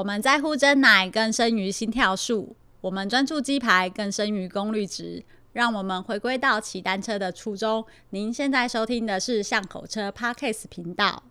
[0.00, 5.22] 我们在乎真奶更胜于心跳数，我们专注鸡排更胜于功率值。
[5.52, 7.84] 让我们回归到骑单车的初衷。
[8.08, 11.22] 您现在收听的是巷口车 parkas 频道。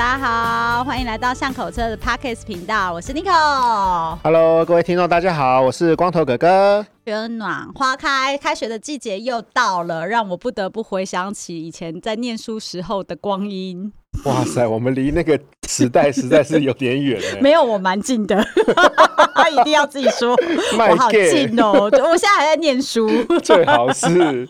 [0.00, 4.16] 大家好，欢迎来到巷口车的 Podcast 频道，我是 Nico。
[4.22, 6.86] Hello，各位听众，大家好，我是光头哥哥。
[7.04, 13.92] 春暖花开，开学的季节又到了，让我不得不回想起以前在念书时候的光阴。
[14.24, 17.20] 哇塞，我们离那个时代实在是有点远。
[17.40, 18.36] 没有，我蛮近的。
[19.34, 20.36] 他一定要自己说，
[20.78, 21.88] 我好近哦！
[21.90, 23.08] 我现在还在念书，
[23.42, 24.46] 最好是。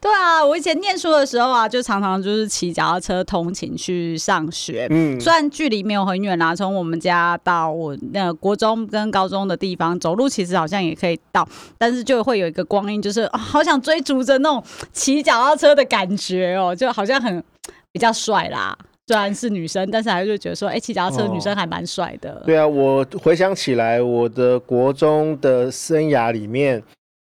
[0.00, 4.86] 对啊，我以前念书的时候啊，就常常就是骑脚踏车通勤去上学。
[4.90, 11.46] 嗯，虽然距离没有很远啦，从我们家到我那个国中跟高中的地方，走路其实好像也可以到，
[11.76, 17.44] 但是就会有一个光阴，就是好想追逐着那种骑脚踏车的感觉哦，就好像很。
[17.92, 22.42] 比较帅啦，虽然是女生，但是还是觉得说，哎、欸，骑脚踏车的女生还蛮帅的、哦。
[22.46, 26.82] 对啊，我回想起来，我的国中的生涯里面，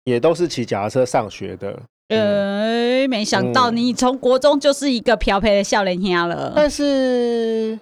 [0.05, 1.70] 也都是骑脚踏车上学的。
[2.09, 6.53] 呃、嗯欸，没想到你从国中就是一个漂配的少年兄了。
[6.55, 7.79] 但是，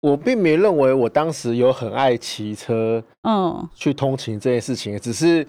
[0.00, 5.46] 我并没认为我当时有很爱骑车，嗯，去通勤这件事情，只是。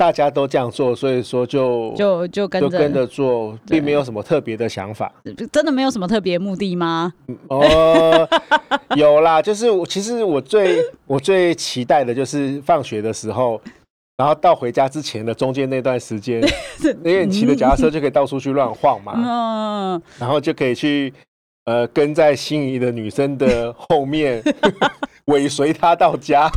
[0.00, 5.12] 大家都这样做，所以说就就就跟着跟着做，并没有什么特别的想法。
[5.52, 7.12] 真的没有什么特别目的吗？
[7.48, 8.26] 哦，
[8.96, 13.60] 有啦，就是我其实我最 我最期待的就是放学的时候，
[14.16, 16.42] 然后到回家之前的中间那段时间，
[17.04, 21.12] 因为你骑着脚踏车就可以到处去乱晃嘛，嗯，然后就可以去
[21.66, 24.42] 呃跟在心仪的女生的后面
[25.26, 26.50] 尾随她到家。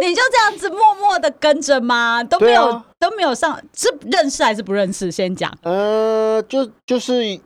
[0.00, 2.22] 你就这样子默默的跟着吗？
[2.22, 5.10] 都没有、啊、都没有上，是认识还是不认识？
[5.10, 5.50] 先讲。
[5.62, 7.40] 呃，就就是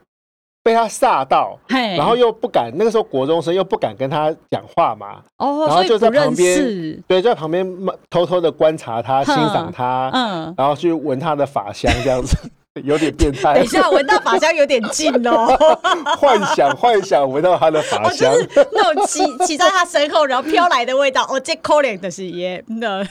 [0.64, 5.22] 被他吓到，然后又不敢，那个时候国中生又不敢跟他讲话嘛。
[5.38, 7.64] 哦，然后就在旁边，对，在旁边
[8.10, 12.36] 偷偷的观察他，欣赏他，嗯，然后去闻他的发香，这样子。
[12.84, 13.54] 有点变态。
[13.54, 15.46] 等一下，闻到法香有点近哦。
[16.18, 21.26] 幻想幻想闻到他的法香，哦，就是那种骑骑在他身后，然后飘来的味道。
[21.30, 23.02] 哦，这可怜的是耶，那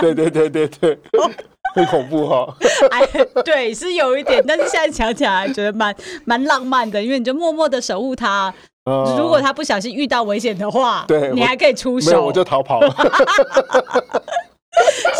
[0.00, 0.98] 对对对对对，
[1.74, 2.54] 很恐怖哈，哦。
[2.90, 3.02] 哎，
[3.44, 5.94] 对，是有一点，但是现在想起来觉得蛮
[6.24, 8.52] 蛮浪漫的，因为你就默默的守护他。
[8.88, 12.88] 嗯，如果他不小心遇到危险的话，对，你还可以出手，我，我就逃跑了。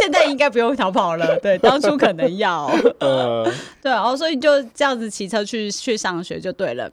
[0.07, 3.45] 现在应该不用逃跑了， 对，当初可能要，呃
[3.83, 6.89] 对，然后所以就这样子骑车去去上学就对了，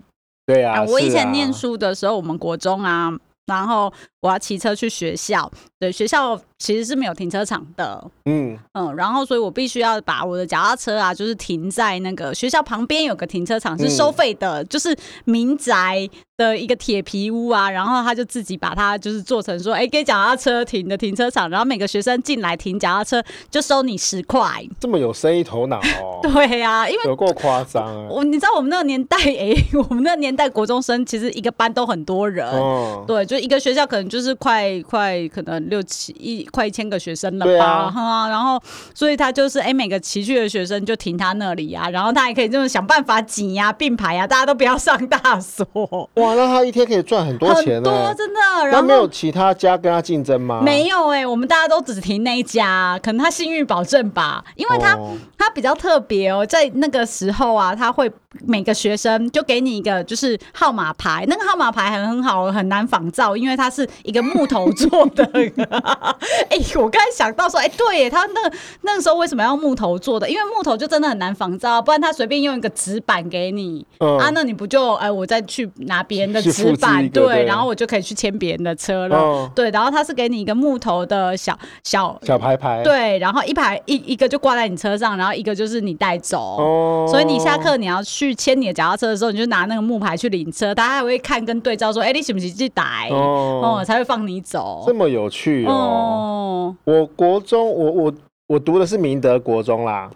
[0.47, 3.11] 对啊，我以前念书的时候，我们国中啊，
[3.45, 6.41] 然后我要骑车去学校，对，学校。
[6.63, 8.57] 其实是没有停车场的，嗯。
[8.71, 26.19] 嗯，然后所以我必须要把我的脚踏车啊，就是停在那个学校旁边有个停车场是收费的，嗯、就是民宅的一个铁皮屋啊，然后他就自己把它就是做成说，哎，给脚踏车停的停车场，然后每个学生进来停脚踏车就收你十块，这么有生意头脑哦。
[26.23, 28.07] 对呀、啊，因为有够夸张啊！
[28.09, 29.53] 我你知道我们那个年代， 哎，
[29.89, 36.43] 我们那个年代国中生其实一个班都很多人，哦、对，就一个学校可能就是快快可能六七一。
[36.51, 37.65] 快一千个学生了吧？
[37.65, 38.61] 啊，啊，然后
[38.93, 46.09] 所以他就是哎，每个骑去的学生就停他那里呀，啊，然后他也可以这么想办法挤呀，并排呀，大家都不要上大锁。
[46.23, 48.39] 哇，那他一天可以赚很多钱呢，欸，多真的。
[48.65, 50.61] 然后那没有其他家跟他竞争吗？
[50.63, 58.09] 没有哎，欸，我们大家都只停那一家，可能他信誉保证吧，因为他，哦，他比较特别哦，在那个时候啊，他会
[58.45, 65.23] 每个学生就给你一个就是号码牌，那个号码牌很很好，很难仿造，因为它是一个木头做的。
[66.49, 68.51] 哎、欸，我刚才想到说，哎、欸，对耶，他那
[68.81, 70.29] 那个时候为什么要木头做的？
[70.29, 95.71] 因为木头就真的很难仿造，不然他随便用一个纸板给你，嗯、啊，那你不就哎、欸，我再去拿别人的纸板，对，对，然后我就可以去牵别人的车了，嗯、对，然后他是给你一个木头的小小小牌牌，对，然后一排一一个就挂在你车上，然后一个就是你带走，哦、所以你下课你要去牵你的脚踏车的时候，你就拿那个木牌去领车，他还会看跟对照说，哎、欸，你是不是去带，哦、嗯，才会放你走，这么有趣哦。
[95.71, 98.13] 哦，我国中，我我
[98.45, 100.11] 我读的是明德国中啦，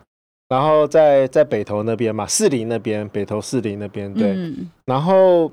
[0.48, 4.34] 然后在在北投那边嘛，士林那边，北投士林那边，对。
[4.34, 5.52] 嗯、然后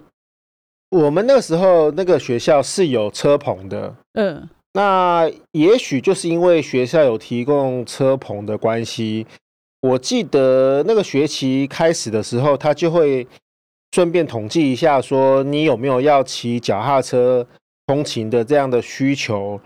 [0.91, 9.27] 我们那个时候那个学校是有车棚的，嗯，那也许就是因为学校有提供车棚的关系，
[9.85, 13.27] 我记得那个学期开始的时候，他就会
[13.93, 17.47] 顺便统计一下，说你有没有要骑脚踏车
[17.87, 19.61] 通勤的这样的需求。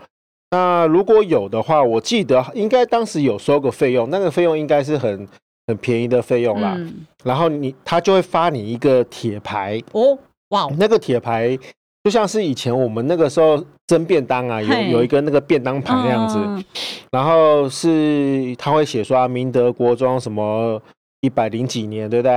[0.51, 5.25] 那如果有的话，我记得应该当时有收个费用，那个费用应该是很
[5.67, 6.75] 很便宜的费用啦。
[6.77, 10.19] 嗯、然后你他就会发你一个铁牌哦，
[10.49, 11.57] 哇，那个铁牌
[12.03, 16.63] 就像是以前我们那个时候蒸便当啊，有有一个那个便当盘那样子，嗯、
[17.11, 20.81] 然后是他会写说啊，明德国中什么。
[21.21, 22.31] 一百零几年，对不对？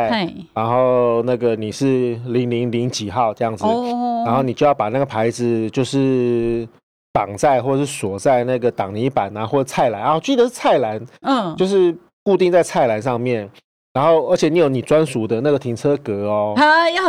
[0.53, 6.67] 然后那个你是零零零几号这样子，哦、然后你就要把那个牌子就是
[7.13, 13.49] 绑在或者是锁在那个挡泥板啊或者菜篮啊，我记得是菜篮，嗯，就是固定在菜篮上面。
[13.93, 17.05] 然后而且你有你专属的那个停车格哦，他要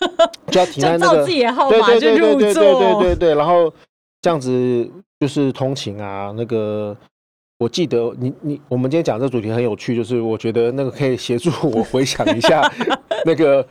[0.50, 3.72] 就要停在那个对对对对对对对然后
[4.20, 4.90] 这样子
[5.20, 6.96] 就是通勤啊那个
[7.58, 12.60] 我记得你你我们今天讲这主题很有趣就是我觉得那个可以协助我回想一下
[13.24, 13.66] 那个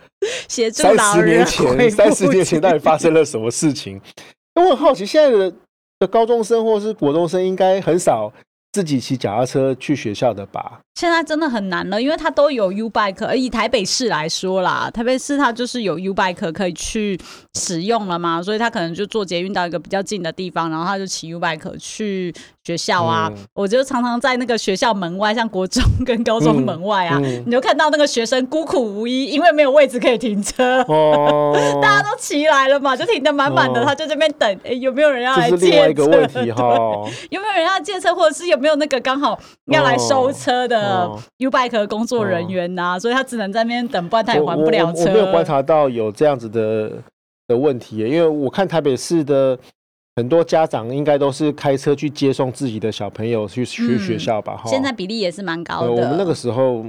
[0.48, 4.00] 协助三十年前三十年前到底发生了什么事情。
[4.54, 5.52] 那我很好奇现在
[6.00, 8.32] 的高中生或是国中生应该很少
[8.76, 10.80] 自己骑脚踏车去学校的吧？
[10.96, 17.18] 现在真的很难了，因为它都有 U bike，而以台北市来说啦，台北市它就是有 U bike 可以去
[17.54, 22.34] 使用了嘛，所以他可能就坐捷运到一个比较近的地方，然后他就骑 U bike 去
[22.66, 23.30] 学校啊。
[23.32, 35.66] 嗯、我就常常在那个学校门外，像国中跟高中门外啊，嗯嗯、你就看到那个学生孤苦无依，因为没有位置可以停车，哦、 大家都骑来了嘛，就停得满满的，哦、他就这边等，有没有人要来借车？
[35.66, 36.62] 另外一个问题哈，
[37.30, 40.76] 有没有人要借车，或者是有没有那个刚好要来收车的？
[40.76, 45.04] 呃，Ubike 工作人员呐、所以他只能在那边等，不然他也还不了车。
[45.04, 46.90] 我，我，我没有观察到有这样子的
[47.46, 49.58] 的问题，因为我看台北市的
[50.16, 54.60] 很多家长应该都是开车去接送自己的小朋友去去学校吧。
[54.64, 55.92] 嗯、现在比例也是蛮高的。
[55.92, 56.84] 我们那个时候。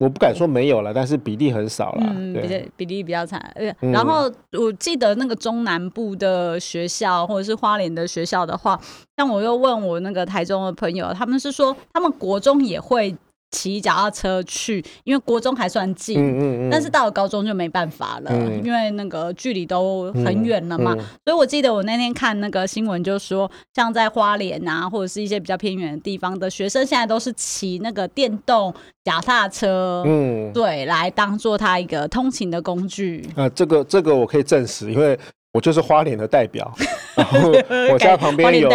[0.00, 2.06] 我不敢说没有了，但是比例很少了。
[2.14, 3.52] 嗯，比较比例比较惨。
[3.80, 8.80] 然后我记得那个中南部的学校或者是花莲的学校的话，
[9.16, 13.12] 像我又问我那个台中的朋友，他们是说他们国中也会。
[13.50, 20.94] 骑脚踏车去，因为国中还算近，嗯嗯嗯、但是到了高中就没办法了，嗯、因为那个距离都很远了嘛。
[21.24, 28.72] 所以我记得我那天看那个新闻，就说像在花莲啊，或者是一些比较偏远的地方的学生，现在都是骑那个电动
[29.02, 33.26] 脚踏车，嗯，对，来当做他一个通勤的工具。
[33.34, 35.18] 啊，这个这个我可以证实，因为
[35.54, 36.70] 我就是花莲的代表，
[37.16, 37.50] 然后
[37.90, 38.70] 我家旁边有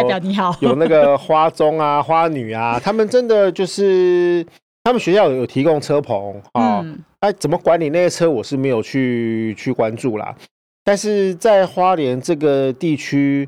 [0.61, 4.43] 有那个花中啊、花女啊，他们真的就是。
[4.83, 10.35] 他们学校有提供车棚啊，哎、嗯啊，怎么管理那些车，我是没有去去关注啦。
[10.83, 13.47] 但是在花莲这个地区，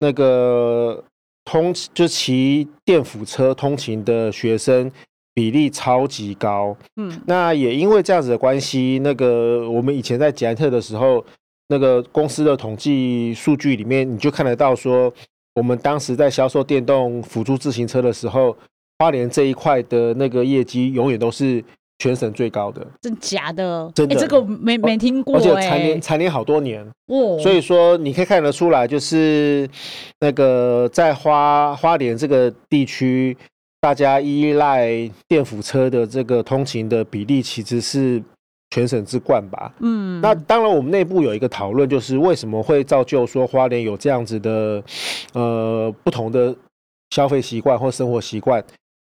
[0.00, 1.02] 那个
[1.42, 4.92] 通就骑电辅车通勤的学生
[5.32, 6.76] 比例超级高。
[6.96, 11.24] 嗯，那也因为这样子的关系，那个我们以前在捷安特的时候，
[11.68, 15.10] 那个公司的统计数据里面，你就看得到说，
[15.54, 18.54] 我们当时在销售电动辅助自行车的时候。
[18.98, 21.62] 花莲这一块的那个业绩永远都是
[21.98, 23.90] 全省最高的，真假的？
[23.94, 27.38] 真的，欸、这个没没听过、欸，而且蝉联蝉联好多年哦。
[27.38, 29.68] 所以说你可以看得出来，就是
[30.20, 33.36] 那个在花花莲这个地区，
[33.80, 38.22] 大家依赖电辅车的这个通勤的比例，其实是
[38.70, 39.72] 全省之冠吧。
[39.80, 44.82] 嗯，那当然我们内部有一个讨论，就是为什么会造就说花莲有这样子的
[45.32, 46.54] 呃不同的
[47.10, 48.62] 消费习惯或生活习惯。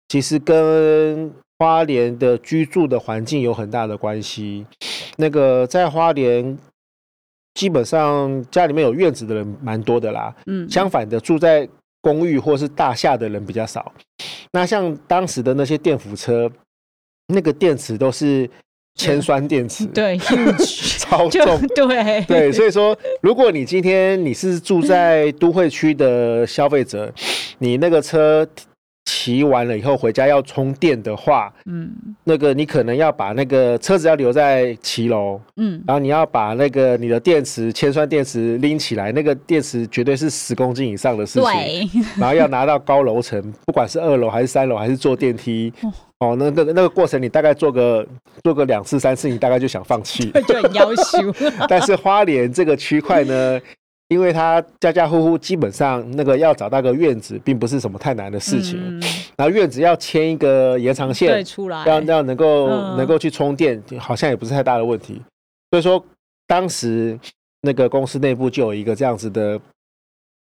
[0.08, 4.66] 其实跟花莲的居住的环境有很大的关系。
[5.16, 6.58] 那个在花莲，
[7.54, 10.34] 基本上家里面有院子的人蛮多的啦。
[10.46, 11.68] 嗯，相反的，住在
[12.00, 13.92] 公寓或是大厦的人比较少。
[14.52, 16.50] 那像当时的那些电扶车，
[17.28, 18.48] 那个电池都是
[18.96, 22.52] 铅酸电池， 对，超重，对对。
[22.52, 27.12] 所以说，如果你今天你是住在都会区的消费者，
[27.58, 28.46] 你那个车。
[29.04, 31.90] 骑完了以后回家要充电的话，嗯，
[32.24, 45.72] 那个你可能要把那个车子要留在骑楼，嗯，然后你要把那个你的电池铅酸电池拎起来，那个电池绝对是十公斤以上的事情，对， 然后要拿到高楼层，不管是二楼还是三楼还是坐电梯，
[46.20, 48.06] 哦，那个那个过程你大概做个
[48.42, 51.34] 做个两次三次，你大概就想放弃， 就很要求。
[51.68, 53.60] 但是花莲这个区块呢？
[54.08, 58.78] 因为他家家户户基本上那个要找到个院子，并不是什么太难的事情。
[58.78, 59.02] 嗯、
[59.36, 65.22] 然后院子要牵一个延长线，对，出来要要能够、嗯、能够去充电，好像也不是太大的问题。
[65.70, 66.04] 所以说，
[66.46, 67.18] 当时
[67.62, 69.60] 那个公司内部就有一个这样子的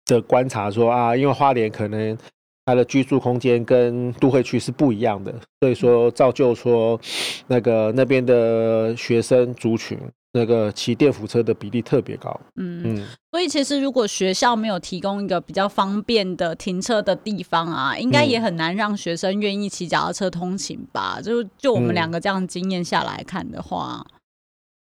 [0.06, 2.18] 的观察说，说啊，因为花莲可能
[2.64, 7.00] 它的居住空间跟都会区是不一样的，所以说造就说
[7.46, 9.98] 那个那边的学生族群。
[10.34, 21.16] 那个骑电扶车的比例特别高，嗯嗯，所以其实如果学校没有提供一个比较方便的停车的地方啊，应该也很难让学生愿意骑脚踏车通勤吧？
[21.18, 24.02] 嗯、就就我们两个这样经验下来看的话，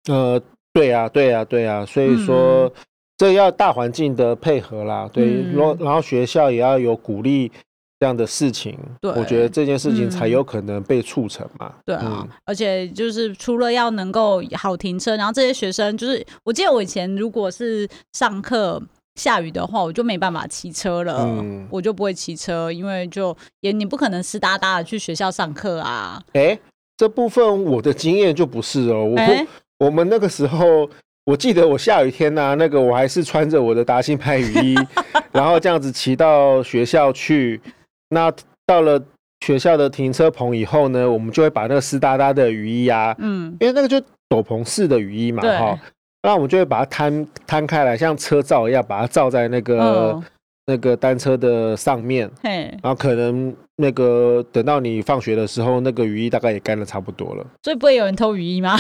[0.09, 0.41] 呃，
[0.73, 2.71] 对啊，对啊，对啊，所以说、嗯、
[3.17, 7.51] 这要大环境的配合啦，对，然后、嗯、然后学校也要有鼓励。
[7.99, 11.73] 这样的事情，对，我觉得这件事情才有可能被促成嘛。
[11.83, 18.79] 对啊，嗯、而且就是除了要能够好停车，然后这些学生就是，我记得我以前如果是上课
[19.15, 26.21] 下雨的话，我就没办法骑车了，嗯、我就不会骑车，因为就也你不可能湿哒哒的去学校上课啊。
[26.33, 26.59] 哎、欸，
[26.97, 29.47] 这部分我的经验就不是哦，我、欸、
[29.79, 30.87] 我们那个时候，
[31.27, 34.75] 我记得我下雨天呐、啊，那个我还是穿着我的达新派雨衣，
[35.33, 37.59] 然后这样子骑到学校去。
[38.07, 38.31] 那
[38.65, 38.97] 到了
[39.45, 45.77] 学校的停车棚以后呢，我们就会把那个湿哒哒的雨衣啊，嗯，因为那个就斗篷式的雨衣嘛，哈，
[46.23, 49.79] 那我们就会把它摊摊开来，像车罩一样，把它罩在那个。
[49.79, 50.23] 哦
[50.69, 57.45] 那个单车的上面，嘿，然后可能那个等到你放学的时候，那个雨衣大概也干的差不多了。
[57.63, 58.77] 所以不会有人偷雨衣吗？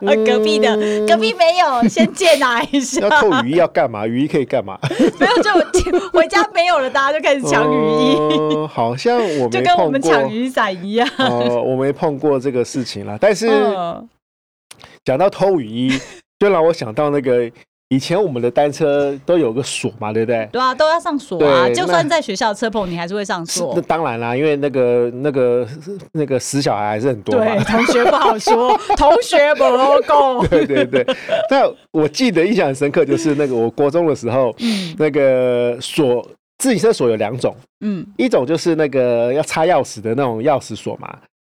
[0.00, 3.00] 隔壁的隔壁没有，先借拿一下。
[3.00, 4.06] 要偷雨衣要干嘛？
[4.06, 4.78] 雨衣可以干嘛？
[5.18, 8.54] 没有就回家没有了，大家就开始抢雨衣。
[8.54, 11.08] 呃、好像我没就跟我们抢雨伞一样。
[11.18, 13.18] 呃，我没碰过这个事情了。
[13.20, 13.48] 但是
[15.04, 15.98] 讲、呃、到偷雨衣，
[16.38, 17.50] 就让我想到那个。
[17.90, 20.48] 以前我们的单车都有个锁嘛，对不对？
[20.50, 21.68] 对啊，都要上锁啊。
[21.72, 23.74] 就算在学校车棚，你还是会上锁。
[23.76, 25.68] 那当然啦，因为那个、那个、
[26.10, 27.44] 那个死小孩还是很多嘛。
[27.44, 30.48] 对，同学不好说， 同学不好讲。
[30.48, 31.06] 对对对。
[31.48, 36.28] 那我记得印象很深刻，就是那个我国中的时候，嗯、那个锁
[36.58, 41.16] 自行车锁有两种，嗯，一种就是那个要插钥匙的那种钥匙锁嘛，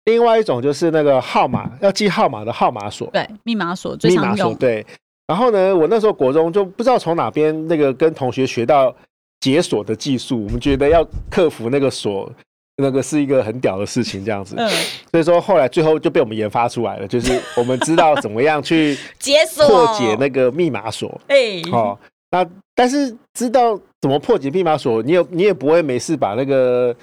[0.06, 4.84] 另外一种就是那个号码要记号码的号码锁，对，密码锁最常用，对。
[5.26, 8.94] 然后呢，我那时候国中就不知道从哪边那个跟同学学到
[9.40, 12.30] 解锁的技术，我们觉得要克服那个锁，
[12.76, 14.54] 那个是一个很屌的事情，这样子。
[14.56, 14.68] 嗯。
[15.10, 21.20] 所以说后来最后就被我们研发出来了，就是我们知道怎么样去 解锁破解那个密码锁。
[21.26, 21.60] 哎。
[21.72, 21.98] 好，
[22.30, 26.94] 那但是知道怎么破解密码锁，你也你也不会没事把那个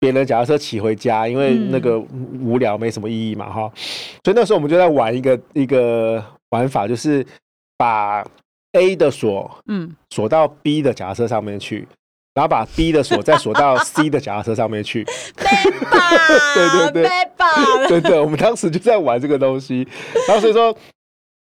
[0.00, 1.98] 别人脚踏车骑回家，因为那个
[2.42, 3.70] 无聊没什么意义嘛，哈。
[4.24, 7.22] 所以那时候我们就在玩一个一个玩法，就是。
[7.76, 8.24] 把
[8.72, 11.86] A 的锁，嗯，锁到 B 的脚踏车上面去，
[12.34, 15.04] 然后把 B 的锁再锁到 C 的脚踏车上面去。
[15.36, 17.08] 对对对，
[17.88, 19.86] 对对，我们当时就在玩这个东西。
[20.28, 20.76] 然后所以说，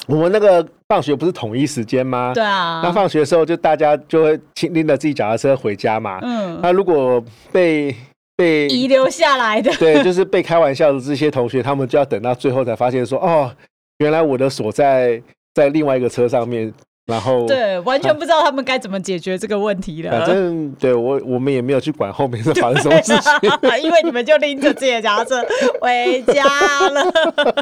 [0.08, 2.34] 我们那个放学不是统一时间吗？
[2.34, 2.82] 对啊。
[2.84, 6.20] 那放学的时候，就大家就会拎着自己脚踏车回家嘛。
[6.22, 6.60] 嗯。
[6.62, 7.96] 那如果被
[8.36, 13.54] 被遗留下来的，对，就是被开玩笑的这些同学，他们就要等到最后才发现说，哦，
[14.00, 15.22] 原来我的锁在。
[15.54, 16.74] 在另外一个车上面。
[17.08, 20.12] 然后对，完全不知道他们该怎么解决这个问题了。
[20.12, 23.50] 反正对我，我们也没有去管后面是发生什么事情，
[23.82, 25.44] 因为你们就拎着自己的脚踏车
[25.82, 26.44] 回家
[26.90, 27.04] 了，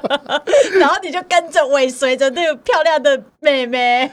[0.77, 4.11] 然后你就跟着尾随着那个漂亮的妹妹，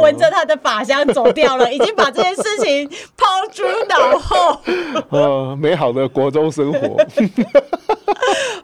[0.00, 4.60] 闻着她的法香走掉了，已经把这件事情抛诸脑后。
[5.10, 6.96] 呃，美好的国中生活。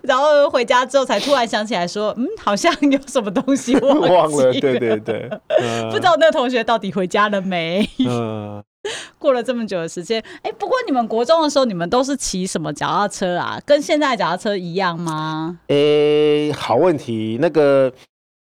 [0.02, 5.28] 然后回家之后才突然想起来说，嗯，好像有什么东西 忘忘了，对对对。
[5.90, 7.88] 不知道那个同学到底回家了没？
[8.06, 8.62] 嗯，
[9.18, 13.60] 过了这么久的时间，哎，不过你们国中的时候，你们都是骑什么脚踏车啊？
[13.66, 15.58] 跟现在脚踏车一样吗？
[15.68, 17.38] 哎，好问题。
[17.40, 17.92] 那个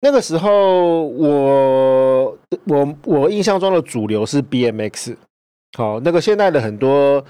[0.01, 5.15] 那个时候我，我我我印象中的主流是 BMX。
[5.77, 7.23] 好，那个现在的很多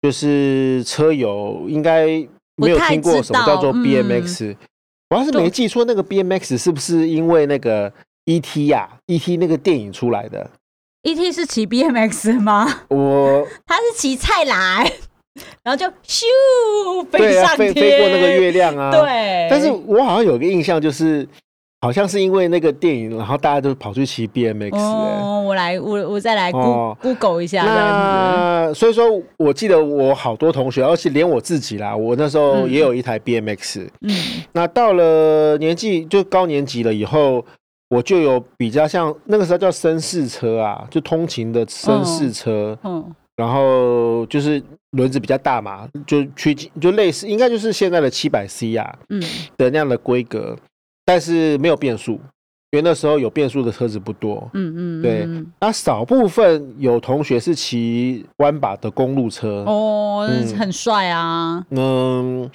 [0.00, 2.06] 就是车友应该
[2.56, 4.50] 没有听过什么叫做 BMX。
[4.52, 4.56] 嗯，
[5.10, 7.92] 我要是没记错，那个 BMX 是不是因为那个
[8.24, 8.66] ？E.T.
[8.66, 9.36] 呀，E.T.
[9.36, 10.50] 那个电影出来的
[11.02, 11.32] ，E.T.
[11.32, 12.82] 是骑 B.M.X 吗？
[12.88, 14.84] 我 他是骑菜篮，
[15.64, 18.90] 然后就咻飞上天，对啊，飞飞过那个月亮啊。
[18.90, 21.28] 对，但是我好像有个印象，就是
[21.82, 24.76] 好像是因为那个电影，然后大家都跑去骑 B.M.X。
[24.76, 27.62] 哦，我来，我我再来 Google 一下。
[27.64, 29.04] 那所以说，
[29.36, 33.86] 我记得我好多同学，而且连我自己啦，我那时候也有一台 B.M.X。
[34.00, 34.10] 嗯，
[34.52, 37.44] 那到了年纪就高年级了以后。
[37.94, 43.04] 我就有比较像那个时候叫绅士车啊，就通勤的绅士车，嗯，
[43.36, 44.62] 然后就是
[44.92, 49.22] 轮子比较大嘛，就去就类似，应该就是现在的七百 C 啊，嗯
[49.58, 50.56] 的那样的规格，
[51.04, 52.12] 但是没有变速，
[52.70, 54.48] 因为那时候有变速的车子不多。
[54.54, 55.28] 嗯嗯，对。
[55.60, 59.64] 那少部分有同学是骑弯把的公路车。
[59.66, 60.28] 哦，
[60.58, 61.64] 很帅啊。
[61.70, 62.50] 嗯。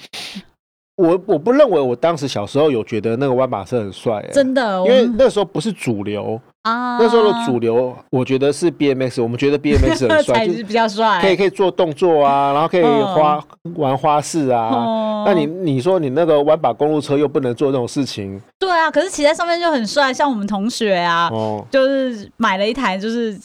[0.96, 6.97] 我我不认为我当时小时候有觉得那个弯把车很帅，真的，因为那时候不是主流啊。
[7.00, 13.43] 那时候的主流，我觉得是 BMX，我们觉得 BMX 很帅， 就是比较帅，可以可以做动作啊，然后可以花
[13.75, 15.24] 玩花式啊。
[15.25, 18.41] 那你你说你那个弯把公路车又不能做这种事情？
[18.59, 21.29] 对啊，可是骑在上面就很帅，像我们同学啊，
[21.71, 23.38] 就是买了一台就是。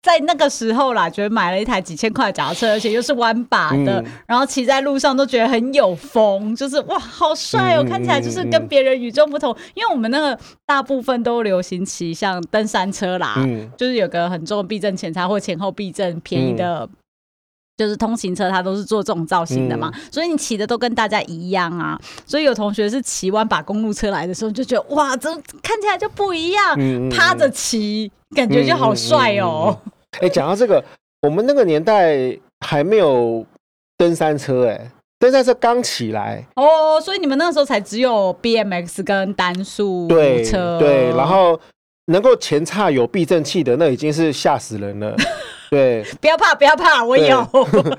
[0.00, 7.82] 在那个时候啦，觉得买了一台几千块的脚踏车， 而且又是弯把的，嗯、然后骑在路上都觉得很有风，就是哇，好帅哦！
[7.84, 9.52] 嗯、看起来就是跟别人与众不同。
[9.52, 16.90] 嗯、因为我们那个大部分都流行骑像登山车啦，嗯、就是有个很重的避震前叉或前后避震，便宜的，嗯、
[17.76, 19.90] 就是通行车，它都是做这种造型的嘛。
[19.92, 21.98] 嗯、所以你骑的都跟大家一样啊。
[22.24, 25.28] 所以有同学是骑弯把公路车来的时候，就觉得哇，这
[25.60, 29.68] 看起来就不一样，嗯、趴着骑感觉就好帅哦。
[29.68, 30.82] 嗯嗯嗯嗯哎，讲到这个，
[31.22, 33.44] 我们那个年代还没有
[33.96, 40.08] 登山车，哎，登山车刚起来哦，所以你们那个时候才只有 BMX 跟单速
[40.44, 41.60] 车，对，对，然后
[42.06, 45.14] 能够前叉有避震器的，那已经是吓死人了。
[45.70, 47.46] 对，不要怕，不要怕，我有。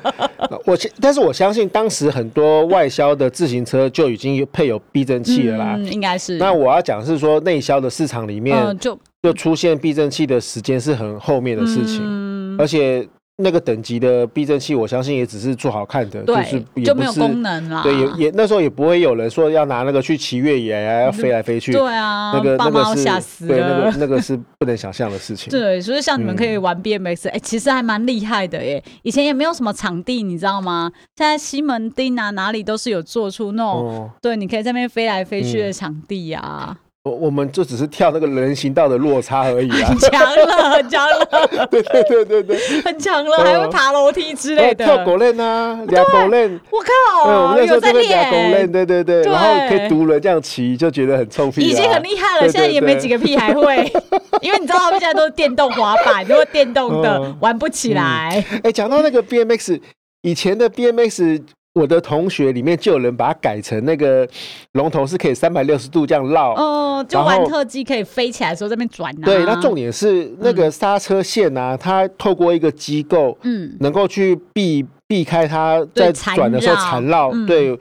[0.65, 6.37] 我但是我相信当时很多外销的自行车就已经配有避震器了啦，嗯，应该是。
[6.37, 8.97] 那我要讲是说内销的市场里面，嗯，就。
[9.21, 13.07] 就出现避震器的时间是很后面的事情，嗯、而且
[13.41, 17.81] 那个等级的避震器，我相信也只是做好看的，对就是就没有功能啦。
[17.83, 21.71] 对，也也那时候也不会有人说要拿那个去骑越野啊，要飞来飞去。
[21.71, 25.49] 对啊，那个那个是对，那个那个是不能想象的事情。
[25.49, 28.83] 对，所以像你们可以玩 BMX，哎、嗯欸，其实还蛮厉害的耶。
[29.03, 30.91] 以前也没有什么场地，你知道吗？
[31.15, 36.67] 现在西门町啊，哪里都是有做出那种，哦、对，你可以在那边飞来飞去的场地啊。
[36.69, 36.75] 嗯
[37.09, 53.91] 我我们就只是跳那个人行道的落差而已啊， 很强了，很强了， 对对对对对，很强了，还会爬楼梯之类的，跳狗链啊，俩狗链，我靠，我们那时候在练俩狗链，对对对，然后可以独轮这样骑，就觉得很臭屁，已经很厉害了，现在也没几个屁还会，
[54.41, 58.43] 因为你知道他们现在都是电动滑板，如果电动的玩不起来。
[58.63, 59.79] 哎，讲到那个 BMX，
[60.21, 61.41] 以前的 BMX。
[61.73, 64.27] 我的同学里面就有人把它改成那个
[64.73, 69.25] 龙头是可以三百六十度这样绕，哦，就玩特技可以飞起来的时候在那边转啊。
[69.25, 77.29] 对，那重点是那个刹车线啊，嗯、它透过一个机构，嗯，能够去避避开它在转的时候缠绕。
[77.31, 77.71] 嗯、对，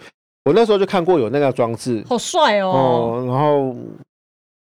[0.44, 3.74] 我那时候就看过有那个装置，好帅哦，哦，然后。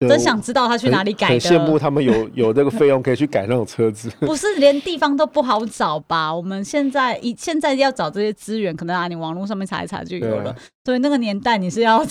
[0.07, 1.33] 真想知道他去哪里改的。
[1.33, 4.09] 很羡慕他们有 有这个费用可以去改那种车子。
[4.21, 6.33] 不是连地方都不好找吧？
[6.33, 10.55] 我们现在一现在要找这些资源，可能啊，你网络上面查一查就有了。
[10.85, 12.07] 所以，那个年代你是要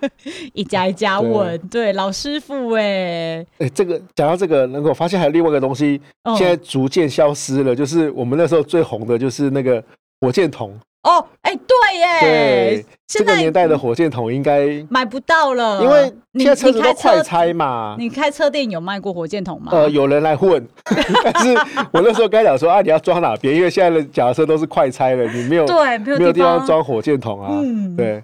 [0.52, 1.58] 一家一家问。
[1.68, 3.46] 对，对，老师傅哎、欸。
[3.58, 6.00] 哎、欸，这个讲到这个，能够发现还有另外一个东西，
[6.36, 9.82] 现在逐渐消失了，就是我们那时候最红的就是那个
[10.20, 10.78] 火箭筒。
[11.02, 17.96] 哦，哎，对耶，对，这个年代的火箭筒应该买不到了，因为现在车子都快拆嘛。
[17.98, 19.72] 你开车店有卖过火箭筒吗？
[19.72, 20.62] 呃，有人来混，
[21.24, 21.54] 但是
[21.90, 23.56] 我那时候该讲说啊，你要装哪边？
[23.56, 27.48] 因为现在的脚踏车都是快拆了，你没有对，没有地方装火箭筒啊。
[27.50, 28.22] 嗯，对，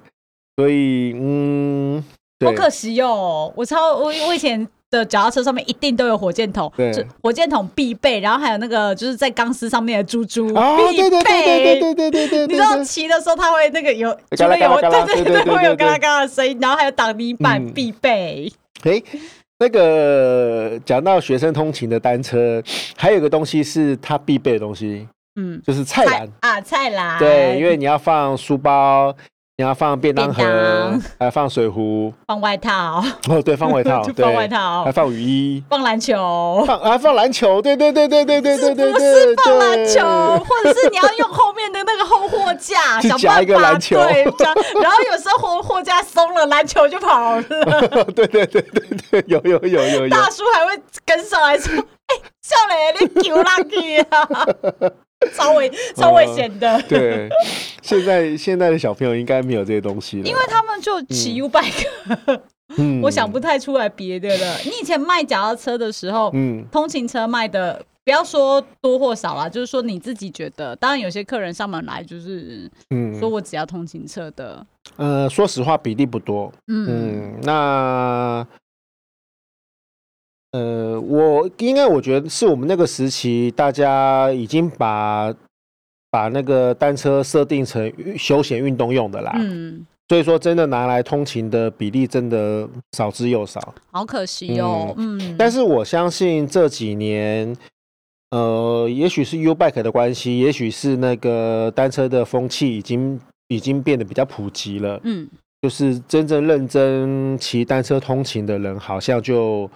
[0.57, 2.05] 所以嗯，
[2.45, 4.69] 好可惜哦，我超我我以前。
[4.97, 18.53] 的脚踏车上面一定都有火箭筒，对，火箭筒必备，然后还有那个就是在钢丝上面的珠珠必备，对对对对对对对对，你知道骑的时候它会那个有，除了有对对对会有嘎啦嘎啦的声音，然后还有挡泥板必备。
[18.83, 19.03] 哎，
[19.59, 22.63] 那个讲到学生通勤的单车，
[22.97, 25.07] 还有个东西是它必备的东西，
[25.37, 29.15] 嗯，就是菜篮啊，菜篮，对，因为你要放书包。
[29.59, 33.03] 你要放便当盒，还放水壶，放外套。
[33.31, 40.05] 哦，对，放外套， 放外套，还放雨衣，放篮球，放还放篮球，对对对对对对对对，不是放篮球，
[40.45, 44.25] 或者是你要用后面的那个后货架， 去夹一个篮球，对，
[44.83, 47.43] 然后有时候货货架松了，篮球就跑了。
[48.15, 48.63] 对对对对
[49.11, 50.09] 对，有有有有有。
[50.11, 51.73] 大叔还会跟上来说
[52.09, 54.91] ：“哎，少磊，你丢垃圾啊！”
[55.35, 57.29] 超危超危险的， 对，
[57.83, 61.89] 现在现在的小朋友应该没有这些东西了，因为他们就骑 U bike，
[62.77, 64.59] 嗯， 我想不太出来别的了。
[64.65, 74.65] 你以前卖脚踏车的时候，嗯，通勤车卖的，不要说多或少啦，就是说你自己觉得，当然有些客人上门来就是，嗯，说我只要通勤车的，
[74.97, 78.47] 呃，说实话比例不多，嗯，嗯，那。
[80.53, 85.35] 呃，我应该我觉得是我们那个时期，大家已经把
[86.11, 89.33] 把那个单车设定成休闲运动用的啦。
[89.39, 94.95] 嗯，所以说真的拿来通勤的比例真的少之又少，好可惜哦。
[94.97, 97.55] 嗯，嗯，但是我相信这几年，
[98.31, 104.99] 呃，也许是 U Bike 的关系，也许是那个单车的风气已经已经变得比较普及了。
[105.05, 105.29] 嗯，
[105.61, 109.69] 就是真正认真骑单车通勤的人，好像就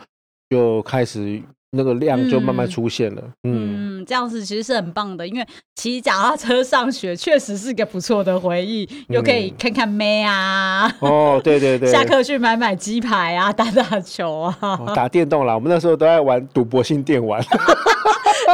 [0.51, 1.41] 就开始。
[1.73, 17.41] 那个量就慢慢出现了，嗯，嗯，这样子其实是很棒的，因为骑脚踏车上学确实是个不错的回忆，嗯、又可以看看妹啊，哦，对对对， 下课去买买鸡排啊，打打球啊，哦、打电动啦，我们那时候都在玩赌博性电玩。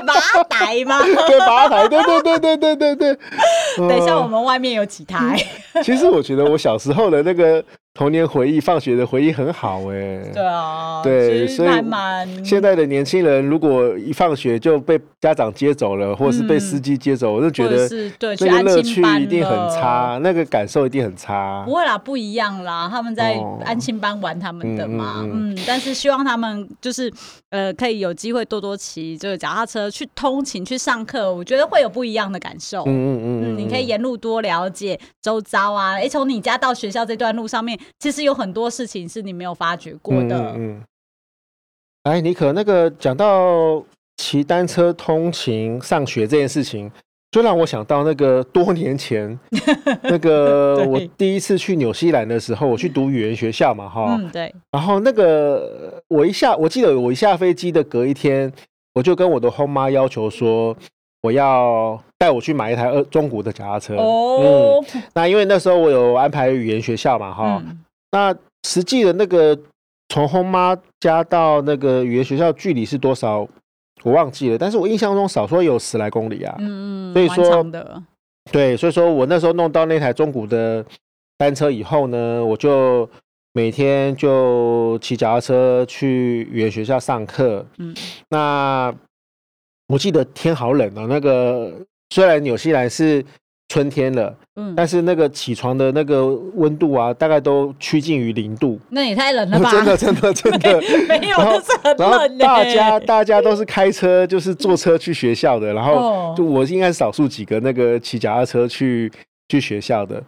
[0.06, 1.00] 八台吗？
[1.26, 3.18] 对，八台，对对对对对对对。
[3.78, 5.42] 等一下，我们外面有几台？
[5.82, 7.64] 其实我觉得我小时候的那个
[7.96, 10.20] 童年回忆、放学的回忆很好哎。
[10.34, 11.68] 对啊，对，所以
[12.44, 17.88] 现在的年轻人如果一放学就被家长接走了，或者是被司机接走，我就觉得
[18.20, 21.64] 那个乐趣一定很差，那个感受一定很差。
[21.64, 27.10] 不会啦，不一样啦，他们在安亲班玩他们的嘛，嗯，但是希望他们就是
[27.48, 29.90] 呃可以有机会多多骑这个脚踏车。
[29.96, 32.82] 去通勤去上课，我觉得会有不一样的感受。
[32.82, 35.92] 嗯嗯嗯，嗯，你可以沿路多了解周遭啊。
[35.94, 40.52] 哎，从你家到学校这段路上面，其实有很多事情是你没有发觉过的。
[40.52, 40.82] 嗯，嗯，
[42.04, 43.84] 哎，妮可，那个讲到
[44.16, 46.90] 骑单车通勤上学这件事情，
[47.30, 49.38] 就让我想到那个多年前，
[50.04, 54.16] 那个我第一次去纽西兰的时候，我去读语言学校嘛，哈。
[54.18, 54.54] 嗯，对。
[54.70, 58.52] 然后那个我一下，我记得我一下飞机的隔一天。
[58.94, 60.74] 我就跟我的后妈要求说，
[61.26, 63.96] 我要带我去买一台二中古的脚踏车。
[63.96, 67.78] 哦，嗯，那因为那时候我有安排语言学校嘛，哈，嗯，
[68.12, 68.34] 那
[68.68, 69.58] 实际的那个
[70.08, 73.46] 从后妈家到那个语言学校距离是多少，
[74.04, 76.54] 我忘记了，但是我印象中少说有十来公里啊。
[76.58, 77.66] 嗯嗯，所以说，
[78.52, 80.84] 对，所以说我那时候弄到那台中古的
[81.36, 83.08] 单车以后呢，我就。
[83.56, 87.64] 每天就骑脚踏车去语言学校上课。
[87.78, 87.94] 嗯，
[88.28, 88.94] 那
[89.88, 91.06] 我记得天好冷哦。
[91.08, 91.72] 那个
[92.10, 93.24] 虽然纽西兰是
[93.68, 98.78] 春天了，嗯，但是那个起床的那个温度啊，大概都趋近于零度。
[98.90, 99.70] 那也太冷了吧？
[99.74, 102.08] 真的，真的，真的 没，没有，就是很冷。
[102.08, 105.72] 然后大家大家都是开车，就是坐车去学校的。
[105.74, 109.10] 然后就我应该是少数几个那个骑脚踏车去
[109.48, 110.22] 去学校的。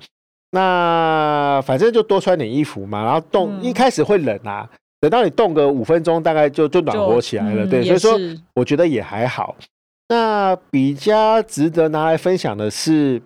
[0.50, 4.68] 那反正就多穿点衣服嘛，然后冻、嗯、一开始会冷啊，
[5.00, 7.64] 等到你动个五分钟，大概就就暖和起来了。
[7.64, 8.18] 嗯、对，所以说
[8.54, 9.54] 我觉得也还好。
[10.08, 13.20] 那比较值得拿来分享的是，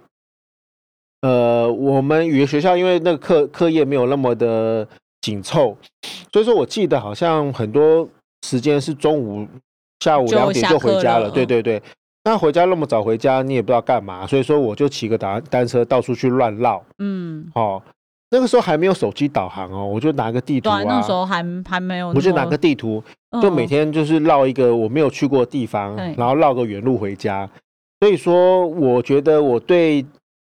[1.20, 4.87] 呃，我们语言学校因为那个课课业没有那么的
[5.20, 5.76] 紧凑，
[6.32, 8.08] 所以说我记得好像很多
[8.46, 9.46] 时间是中午
[10.00, 11.26] 下午两点就回家了。
[11.26, 11.80] 了对对对。
[12.24, 16.80] 那回家那么早回家，你也不知道干嘛，所以说我就骑个单单车到处去乱绕。
[16.98, 17.82] 嗯，哦，
[18.33, 20.83] 那个时候还没有手机导航哦，我就拿个地图啊。
[20.83, 22.09] 那时候还还没有。
[22.09, 23.05] 我就拿个地图，
[23.42, 27.49] 就每天就是绕一个我没有去过的地方，然后绕个远路回家。
[28.01, 30.05] 所以说，我觉得我对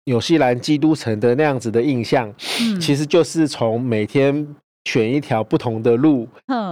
[0.04, 2.30] 纽西兰基督城的那样子的印象，
[2.82, 4.46] 其实就是从每天
[4.84, 6.28] 选一条不同的路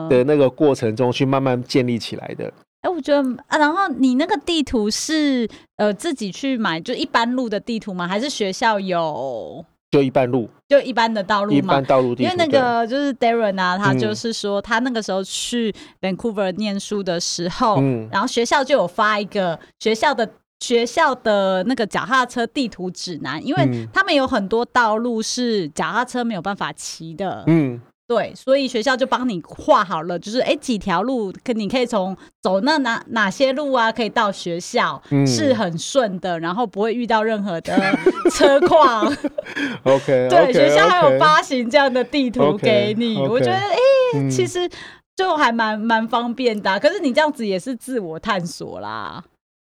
[0.10, 2.52] 的那个过程中去慢慢建立起来的。
[2.82, 8.06] 哎，我觉得啊，然后你那个地图是呃自己去买，就一般路的地图吗？
[8.06, 9.64] 还是学校有？
[9.90, 11.58] 就一般路，就一般的道路嘛？
[11.58, 12.24] 一般道路地。
[12.24, 27.80] 因为那个就是 Darren 啊，他就是说他那个时候去 Vancouver 念书的时候，嗯，然后学校就有发一个学校的学校的那个脚踏车地图指南，因为他们有很多道路是脚踏车没有办法骑的，嗯。
[28.08, 37.78] 对，所以学校就帮你画好了，就是哎，几条路可你可以从走那哪哪些路啊，可以到学校，嗯、是很顺的，然后不会遇到任何的
[38.32, 39.06] 车况。
[39.84, 43.78] OK，对，okay, 学校还有发行这样的地图给你，okay, okay, 我觉得哎，
[44.16, 44.70] 嗯、其实
[45.18, 46.80] 就还蛮蛮方便的、啊。
[46.80, 49.22] 可是你这样子也是自我探索啦。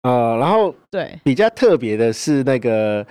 [0.03, 3.03] 呃，然后对，比较特别的是那个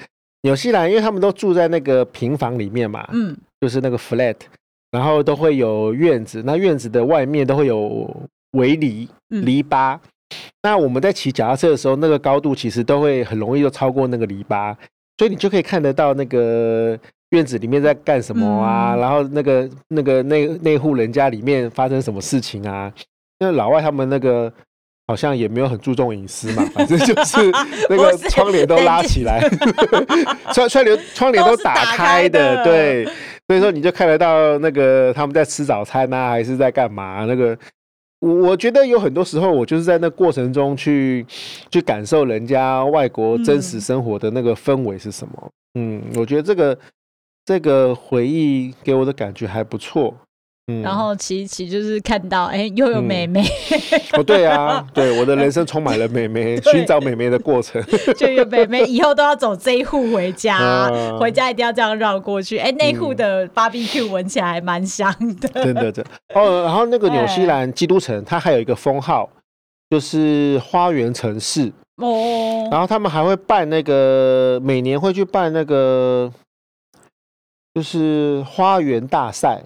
[0.43, 4.37] 纽西兰，因为他们都住在那个平房里面嘛，嗯，就是那个 flat。
[4.91, 8.09] 然后都会有院子，那院子的外面都会有
[8.53, 9.97] 围篱篱笆。
[9.97, 10.01] 嗯、
[10.63, 14.75] 那我们在骑脚踏车的时候，那个高度其实都会很容易就超过那个篱笆，
[15.19, 16.99] 所以你就可以看得到那个
[17.31, 22.93] 院子里面在干什么啊，嗯、然后那个那个那那户人家里面发生什么事情啊。
[23.39, 24.53] 那老外他们那个
[25.09, 27.39] 好像也没有很注重隐私嘛， 反正就是
[27.89, 29.41] 那个窗帘都拉起来，
[30.53, 33.09] 窗窗帘窗帘都打开的，对。
[33.49, 37.25] 所以说，你就看得到那个他们在吃早餐啊，还是在干嘛？
[37.27, 37.57] 那个，
[38.19, 41.25] 我我觉得有很多时候，我就是在那过程中去
[41.71, 45.51] 去感受人家外国真实生活的那个氛围是什么。
[45.79, 46.77] 嗯，我觉得这个
[47.45, 50.13] 这个回忆给我的感觉还不错。
[50.69, 53.41] 嗯，然后琪琪就是看到，哎，又有妹妹。
[54.15, 57.81] 哦，对啊，对，我的人生充满了妹妹， 寻找妹妹的过程。
[58.19, 62.59] 就有妹妹，以后都要走这一户回家，回家一定要这样绕过去。
[62.59, 65.49] 哎，那户的 BBQ 闻起来还蛮香的。
[65.51, 66.11] 真的，真的。
[66.35, 69.31] 哦，然后那个纽西兰基督城，它还有一个封号，
[69.89, 71.73] 就是花园城市。
[71.99, 72.69] 哦。
[72.73, 76.33] 然后他们还会办那个，每年会去办那个，
[77.73, 79.63] 就是花园大赛。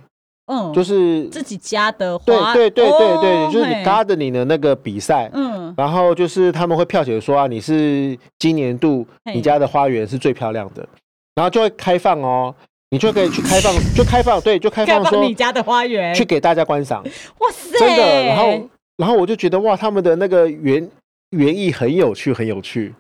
[0.51, 5.31] 嗯，就是自己家的花，对对对对对，就是你 gardening 的那个比赛。
[5.33, 10.85] 嗯，然后就是他们会票选说啊，你是今年度你家的花园是最漂亮的，
[11.37, 12.53] 然后就会开放哦，
[12.91, 17.05] 你就可以去开放， 就开放，对，就开放说你家的花园去给大家观赏。
[17.39, 18.25] 哇塞，真的。
[18.25, 20.91] 然后，然后我就觉得哇，他们的那个园
[21.31, 22.93] 园艺很有趣，很有趣。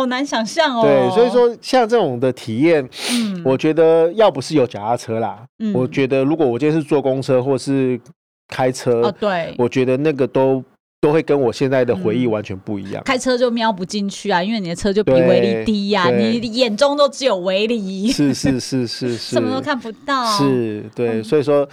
[0.00, 0.82] 好难想象哦。
[0.82, 8.00] 对，所以说像这种的体验，嗯，我觉得要不是有脚踏车啦，嗯，我觉得如果我今天是坐公车或是
[8.48, 10.62] 开车，哦，对，我觉得那个都
[11.00, 13.02] 都会跟我现在的回忆完全不一样。
[13.04, 20.26] 开车就瞄不进去啊，因为你的车就比维力低呀，你眼中都只有维力，是是 是是是，什么都看不到。
[20.36, 21.66] 是，对，所以说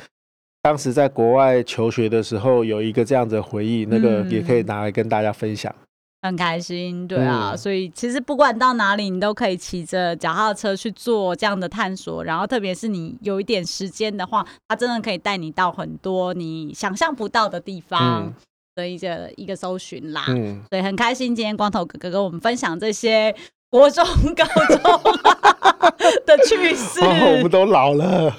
[0.62, 5.74] 当时在国外求学的时候，有一个这样子的回忆，那个也可以拿来跟大家分享。
[6.28, 12.24] 很开心，对啊，嗯、所以其实不管到哪里，你都可以骑着脚踏车去做这样的探索。
[12.24, 18.34] 然后，特别是你有一点时间的话，它真的可以带你到很多你想象不到的地方
[18.76, 20.26] 的一个、嗯、一个搜寻啦。
[20.30, 23.36] 嗯，所以很开心，今天光头哥哥跟我们分享这些。
[23.70, 24.80] 国中、高中
[26.26, 28.34] 的趣事，哦，我们都老了。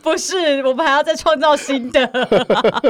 [0.00, 2.08] 不是，我们还要再创造新的。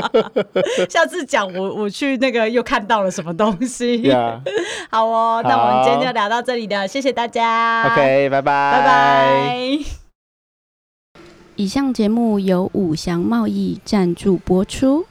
[0.90, 4.12] 下次讲我我去那个又看到了什么东西。
[4.90, 7.84] 好哦，好，那我们今天就聊到这里了，谢谢大家。
[7.92, 9.58] OK，拜拜，拜拜。
[11.56, 15.06] 以上节目由五祥贸易赞助播出。